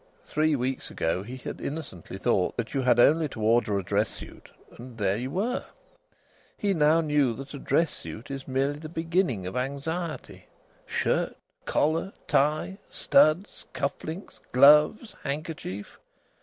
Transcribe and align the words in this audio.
Three 0.25 0.55
weeks 0.55 0.89
ago 0.89 1.21
he 1.21 1.37
had 1.37 1.61
innocently 1.61 2.17
thought 2.17 2.57
that 2.57 2.73
you 2.73 2.81
had 2.81 2.99
only 2.99 3.29
to 3.29 3.39
order 3.43 3.77
a 3.77 3.83
dress 3.83 4.09
suit 4.09 4.49
and 4.75 4.97
there 4.97 5.15
you 5.15 5.29
were! 5.29 5.63
He 6.57 6.73
now 6.73 7.01
knew 7.01 7.35
that 7.35 7.53
a 7.53 7.59
dress 7.59 7.91
suit 7.93 8.31
is 8.31 8.47
merely 8.47 8.79
the 8.79 8.89
beginning 8.89 9.45
of 9.45 9.55
anxiety. 9.55 10.47
Shirt! 10.87 11.37
Collar! 11.65 12.13
Tie! 12.25 12.79
Studs! 12.89 13.65
Cuff 13.73 14.03
links! 14.03 14.39
Gloves! 14.51 15.15
Handkerchief! 15.23 15.99